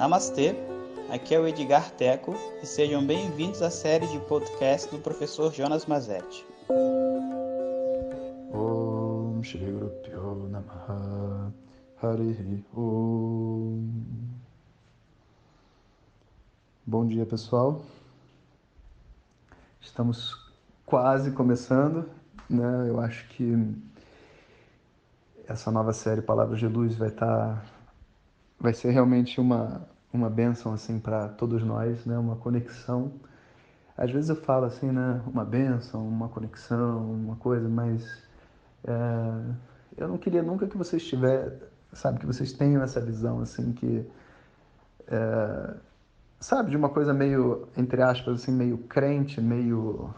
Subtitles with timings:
[0.00, 0.54] Namastê,
[1.10, 5.84] aqui é o Edgar Teco e sejam bem-vindos à série de podcast do professor Jonas
[5.84, 6.42] Mazetti.
[16.86, 17.82] Bom dia pessoal,
[19.82, 20.50] estamos
[20.86, 22.08] quase começando,
[22.48, 22.88] né?
[22.88, 23.54] Eu acho que
[25.46, 27.64] essa nova série Palavras de Luz vai estar tá,
[28.58, 32.18] vai ser realmente uma uma benção assim para todos nós, né?
[32.18, 33.12] Uma conexão.
[33.96, 35.20] Às vezes eu falo assim, né?
[35.26, 38.04] Uma benção, uma conexão, uma coisa, mas
[38.84, 39.54] é,
[39.96, 44.06] eu não queria nunca que vocês tiver, sabe, que vocês tenham essa visão assim que
[45.08, 45.74] é,
[46.38, 50.12] sabe, de uma coisa meio entre aspas assim, meio crente, meio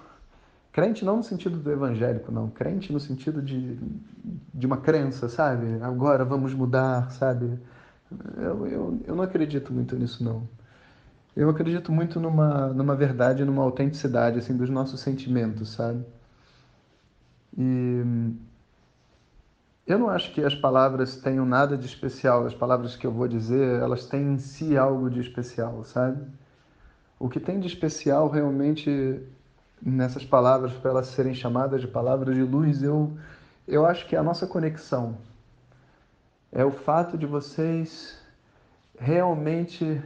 [0.73, 3.79] crente não no sentido do evangélico, não, crente no sentido de,
[4.54, 5.82] de uma crença, sabe?
[5.82, 7.59] Agora vamos mudar, sabe?
[8.37, 10.48] Eu, eu, eu não acredito muito nisso, não.
[11.34, 16.04] Eu acredito muito numa, numa verdade, numa autenticidade, assim, dos nossos sentimentos, sabe?
[17.57, 18.02] E
[19.87, 22.46] eu não acho que as palavras tenham nada de especial.
[22.46, 26.24] As palavras que eu vou dizer, elas têm em si algo de especial, sabe?
[27.19, 29.21] O que tem de especial realmente
[29.80, 33.16] nessas palavras, para elas serem chamadas de palavras de luz, eu,
[33.66, 35.16] eu acho que é a nossa conexão,
[36.52, 38.18] é o fato de vocês
[38.98, 40.02] realmente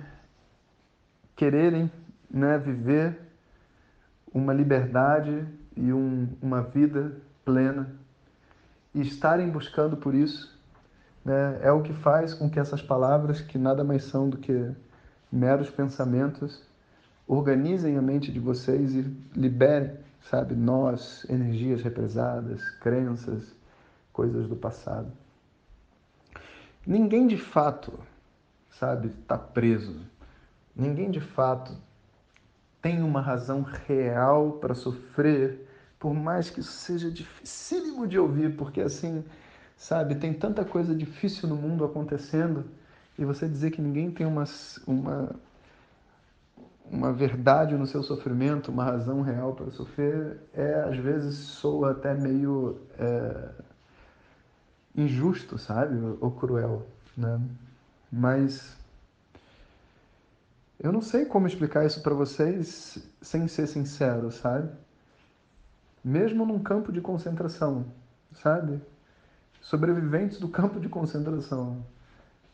[1.35, 1.91] quererem
[2.31, 3.19] né, viver
[4.33, 5.45] uma liberdade
[5.77, 7.91] e um, uma vida plena
[8.95, 10.57] e estarem buscando por isso.
[11.25, 14.71] Né, é o que faz com que essas palavras, que nada mais são do que
[15.31, 16.63] meros pensamentos,
[17.27, 19.03] organizem a mente de vocês e
[19.35, 19.99] liberem,
[20.31, 23.53] sabe, nós, energias represadas, crenças,
[24.13, 25.11] coisas do passado.
[26.87, 27.99] Ninguém de fato,
[28.71, 30.01] sabe, está preso.
[30.75, 31.77] Ninguém de fato
[32.81, 35.67] tem uma razão real para sofrer,
[35.99, 39.25] por mais que isso seja dificílimo de ouvir, porque assim,
[39.77, 42.65] sabe, tem tanta coisa difícil no mundo acontecendo
[43.19, 44.45] e você dizer que ninguém tem uma,
[44.87, 45.31] uma,
[46.89, 52.15] uma verdade no seu sofrimento, uma razão real para sofrer, é às vezes soa até
[52.15, 53.49] meio é,
[54.97, 55.97] injusto, sabe?
[56.21, 56.87] Ou cruel,
[57.17, 57.41] né?
[58.11, 58.77] Mas
[60.79, 64.71] eu não sei como explicar isso para vocês sem ser sincero, sabe?
[66.05, 67.87] Mesmo num campo de concentração,
[68.35, 68.81] sabe?
[69.61, 71.85] Sobreviventes do campo de concentração.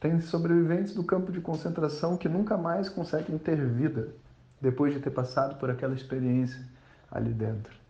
[0.01, 4.15] Tem sobreviventes do campo de concentração que nunca mais conseguem ter vida
[4.61, 6.65] depois de ter passado por aquela experiência
[7.11, 7.82] ali dentro.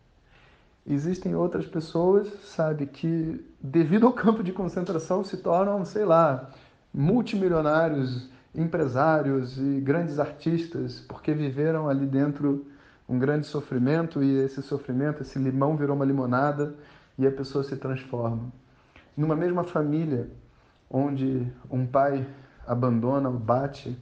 [0.87, 6.51] Existem outras pessoas, sabe, que devido ao campo de concentração se tornam, sei lá,
[6.93, 12.67] multimilionários, empresários e grandes artistas, porque viveram ali dentro
[13.09, 16.75] um grande sofrimento e esse sofrimento, esse limão virou uma limonada
[17.17, 18.53] e a pessoa se transforma.
[19.17, 20.29] Numa mesma família,
[20.91, 22.27] onde um pai
[22.67, 23.97] abandona ou bate,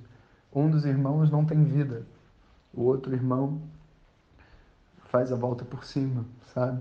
[0.53, 2.07] um dos irmãos não tem vida,
[2.73, 3.61] o outro irmão
[5.10, 6.81] faz a volta por cima, sabe?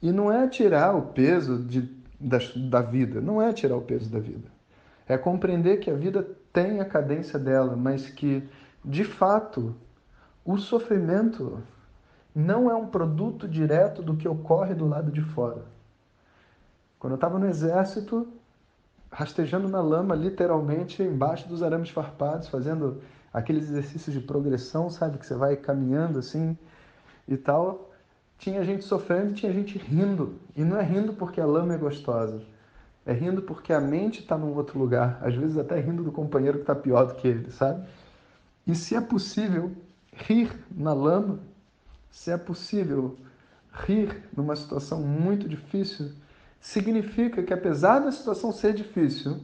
[0.00, 1.82] E não é tirar o peso de,
[2.20, 2.38] da,
[2.68, 4.48] da vida, não é tirar o peso da vida.
[5.08, 8.46] É compreender que a vida tem a cadência dela, mas que,
[8.84, 9.74] de fato,
[10.44, 11.62] o sofrimento
[12.34, 15.64] não é um produto direto do que ocorre do lado de fora.
[16.98, 18.28] Quando eu estava no exército,
[19.10, 23.00] rastejando na lama, literalmente, embaixo dos arames farpados, fazendo
[23.32, 25.16] aqueles exercícios de progressão, sabe?
[25.16, 26.56] Que você vai caminhando assim
[27.28, 27.92] e tal.
[28.38, 30.38] Tinha gente sofrendo e tinha gente rindo.
[30.56, 32.40] E não é rindo porque a lama é gostosa.
[33.04, 35.18] É rindo porque a mente está num outro lugar.
[35.22, 37.86] Às vezes até rindo do companheiro que está pior do que ele, sabe?
[38.66, 39.72] E se é possível
[40.12, 41.38] rir na lama,
[42.10, 43.16] se é possível
[43.72, 46.10] rir numa situação muito difícil,
[46.60, 49.40] significa que apesar da situação ser difícil,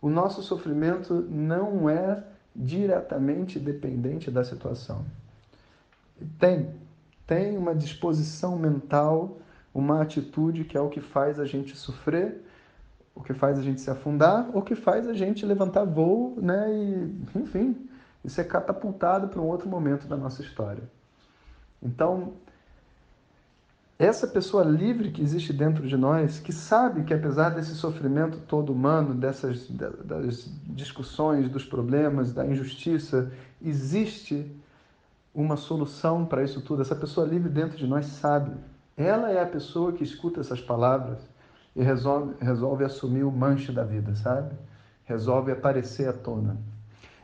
[0.00, 2.22] o nosso sofrimento não é
[2.54, 5.04] diretamente dependente da situação.
[6.38, 6.74] Tem,
[7.26, 9.38] tem uma disposição mental,
[9.74, 12.42] uma atitude que é o que faz a gente sofrer,
[13.14, 16.68] o que faz a gente se afundar, o que faz a gente levantar voo, né,
[16.72, 17.88] e, enfim,
[18.24, 20.82] e ser catapultado para um outro momento da nossa história.
[21.82, 22.32] Então,
[23.98, 28.72] essa pessoa livre que existe dentro de nós, que sabe que apesar desse sofrimento todo
[28.72, 33.30] humano, dessas das discussões, dos problemas, da injustiça,
[33.62, 34.50] existe
[35.34, 36.82] uma solução para isso tudo.
[36.82, 38.52] Essa pessoa livre dentro de nós sabe.
[38.96, 41.18] Ela é a pessoa que escuta essas palavras
[41.74, 44.54] e resolve, resolve assumir o manche da vida, sabe?
[45.04, 46.56] Resolve aparecer à tona.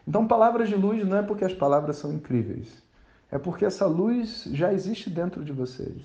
[0.07, 2.83] Então, palavras de luz não é porque as palavras são incríveis,
[3.31, 6.03] é porque essa luz já existe dentro de vocês.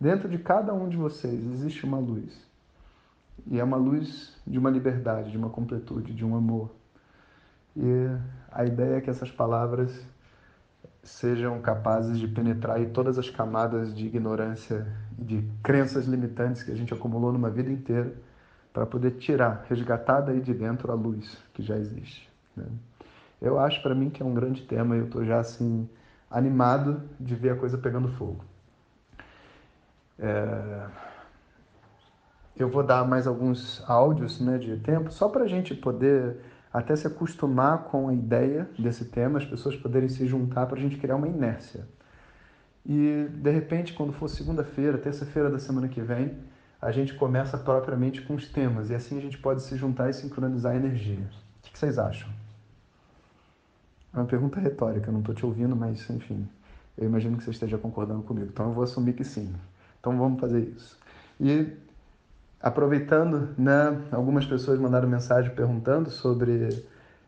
[0.00, 2.48] Dentro de cada um de vocês existe uma luz.
[3.46, 6.70] E é uma luz de uma liberdade, de uma completude, de um amor.
[7.76, 8.06] E
[8.50, 9.92] a ideia é que essas palavras
[11.02, 14.86] sejam capazes de penetrar todas as camadas de ignorância
[15.18, 18.14] de crenças limitantes que a gente acumulou numa vida inteira
[18.72, 22.30] para poder tirar, resgatar daí de dentro a luz que já existe.
[22.56, 22.66] Né?
[23.40, 25.88] Eu acho para mim que é um grande tema e eu estou já assim
[26.30, 28.44] animado de ver a coisa pegando fogo.
[30.18, 30.86] É...
[32.56, 36.36] Eu vou dar mais alguns áudios né, de tempo só para a gente poder
[36.72, 40.80] até se acostumar com a ideia desse tema, as pessoas poderem se juntar para a
[40.80, 41.86] gente criar uma inércia.
[42.86, 46.36] E de repente, quando for segunda-feira, terça-feira da semana que vem,
[46.80, 50.14] a gente começa propriamente com os temas e assim a gente pode se juntar e
[50.14, 51.28] sincronizar a energia.
[51.58, 52.28] O que vocês acham?
[54.14, 56.48] É uma pergunta retórica, não estou te ouvindo, mas enfim,
[56.96, 59.54] eu imagino que você esteja concordando comigo, então eu vou assumir que sim.
[60.00, 60.98] Então vamos fazer isso.
[61.38, 61.76] E
[62.62, 66.84] aproveitando, né, algumas pessoas mandaram mensagem perguntando sobre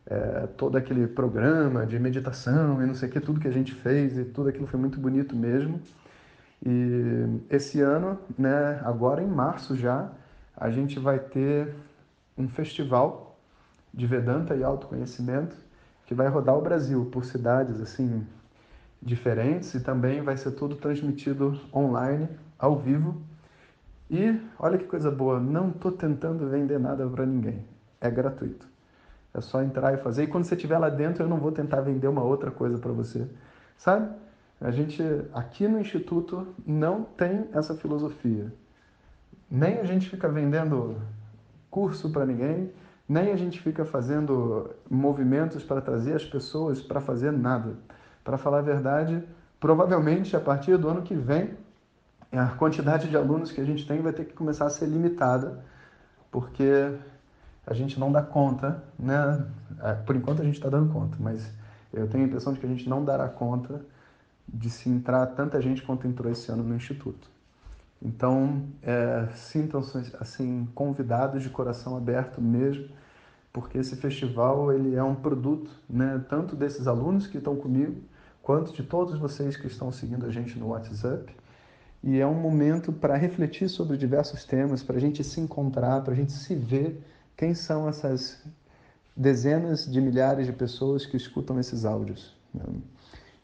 [0.06, 3.73] é, todo aquele programa de meditação e não sei o que, tudo que a gente
[3.73, 5.81] fez e tudo aquilo foi muito bonito mesmo.
[6.64, 10.11] E esse ano, né, agora em março já,
[10.56, 11.75] a gente vai ter
[12.37, 13.38] um festival
[13.93, 15.56] de Vedanta e autoconhecimento
[16.06, 18.26] que vai rodar o Brasil por cidades assim
[19.00, 23.20] diferentes e também vai ser tudo transmitido online, ao vivo.
[24.12, 27.64] E olha que coisa boa, não estou tentando vender nada para ninguém,
[27.99, 28.69] é gratuito.
[29.32, 30.25] É só entrar e fazer.
[30.25, 32.93] E quando você estiver lá dentro, eu não vou tentar vender uma outra coisa para
[32.93, 33.26] você,
[33.79, 34.14] sabe?
[34.61, 38.53] A gente, aqui no Instituto, não tem essa filosofia.
[39.50, 41.00] Nem a gente fica vendendo
[41.70, 42.70] curso para ninguém,
[43.08, 47.76] nem a gente fica fazendo movimentos para trazer as pessoas para fazer nada.
[48.23, 49.25] Para falar a verdade,
[49.58, 51.55] provavelmente a partir do ano que vem,
[52.38, 55.62] a quantidade de alunos que a gente tem vai ter que começar a ser limitada,
[56.31, 56.94] porque
[57.67, 59.46] a gente não dá conta, né?
[59.81, 61.50] É, por enquanto a gente está dando conta, mas
[61.93, 63.84] eu tenho a impressão de que a gente não dará conta
[64.49, 67.31] de se entrar tanta gente quanto entrou esse ano no Instituto.
[68.00, 72.88] Então, é, sintam-se assim convidados de coração aberto mesmo,
[73.52, 78.00] porque esse festival ele é um produto, né, tanto desses alunos que estão comigo,
[78.43, 81.32] quanto de todos vocês que estão seguindo a gente no WhatsApp.
[82.04, 86.12] E é um momento para refletir sobre diversos temas, para a gente se encontrar, para
[86.12, 87.00] a gente se ver
[87.37, 88.43] quem são essas
[89.16, 92.34] dezenas de milhares de pessoas que escutam esses áudios.
[92.52, 92.64] Né?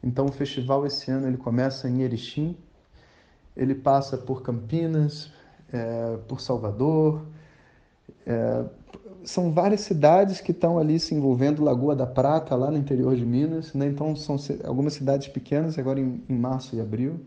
[0.02, 2.56] Então o festival esse ano ele começa em Erechim,
[3.56, 5.32] ele passa por Campinas,
[5.72, 7.26] é, por Salvador,
[8.26, 8.64] é,
[9.24, 13.26] são várias cidades que estão ali se envolvendo, Lagoa da Prata, lá no interior de
[13.26, 13.86] Minas, né?
[13.86, 17.20] então são algumas cidades pequenas, agora em, em março e abril.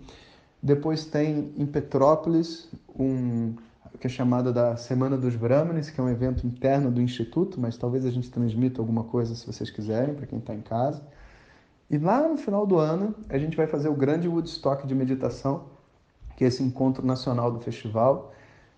[0.62, 3.56] Depois tem em Petrópolis um
[4.00, 7.78] que é chamada da Semana dos Brahmanes, que é um evento interno do Instituto, mas
[7.78, 11.04] talvez a gente transmita alguma coisa se vocês quiserem, para quem está em casa.
[11.90, 15.66] E lá no final do ano, a gente vai fazer o grande Woodstock de meditação,
[16.36, 18.34] que é esse encontro nacional do festival,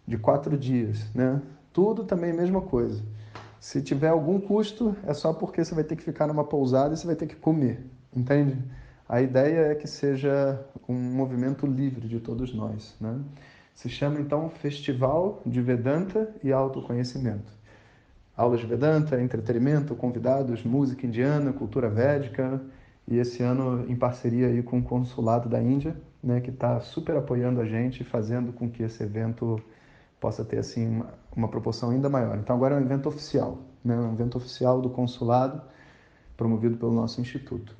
[0.05, 1.05] de quatro dias.
[1.15, 1.41] Né?
[1.71, 3.01] Tudo também a mesma coisa.
[3.59, 6.97] Se tiver algum custo, é só porque você vai ter que ficar numa pousada e
[6.97, 8.57] você vai ter que comer, entende?
[9.07, 12.95] A ideia é que seja um movimento livre de todos nós.
[12.99, 13.19] Né?
[13.75, 17.51] Se chama então Festival de Vedanta e Autoconhecimento.
[18.35, 22.61] Aulas de Vedanta, entretenimento, convidados, música indiana, cultura védica,
[23.07, 27.17] e esse ano em parceria aí com o Consulado da Índia, né, que está super
[27.17, 29.61] apoiando a gente, fazendo com que esse evento
[30.19, 32.37] possa ter assim uma, uma, proporção ainda maior.
[32.37, 35.61] Então agora é um evento oficial, né, um evento oficial do consulado,
[36.37, 37.75] promovido pelo nosso instituto.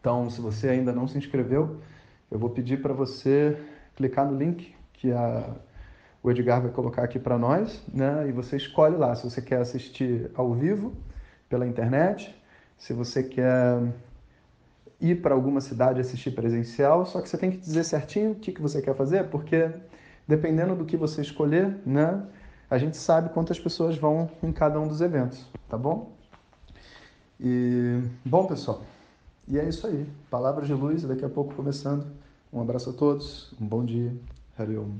[0.00, 1.80] Então, se você ainda não se inscreveu,
[2.30, 3.58] eu vou pedir para você
[3.96, 5.50] clicar no link que a,
[6.22, 8.28] o Edgar vai colocar aqui para nós, né?
[8.28, 10.92] E você escolhe lá se você quer assistir ao vivo
[11.48, 12.34] pela internet,
[12.76, 13.92] se você quer
[15.00, 18.52] ir para alguma cidade assistir presencial, só que você tem que dizer certinho o que,
[18.52, 19.70] que você quer fazer, porque
[20.26, 22.22] dependendo do que você escolher, né,
[22.68, 26.12] a gente sabe quantas pessoas vão em cada um dos eventos, tá bom?
[27.40, 28.82] E bom, pessoal,
[29.48, 30.06] e é isso aí.
[30.30, 32.06] Palavras de luz, daqui a pouco começando.
[32.52, 34.14] Um abraço a todos, um bom dia.
[34.58, 34.98] Hariom.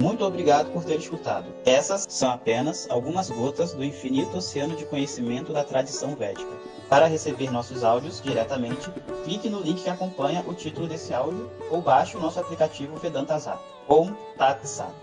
[0.00, 1.46] Muito obrigado por ter escutado.
[1.66, 6.50] Essas são apenas algumas gotas do infinito oceano de conhecimento da tradição védica.
[6.88, 8.90] Para receber nossos áudios diretamente,
[9.24, 13.38] clique no link que acompanha o título desse áudio ou baixe o nosso aplicativo Vedanta
[13.38, 13.60] Zat.
[13.88, 14.94] Om Tat Sat.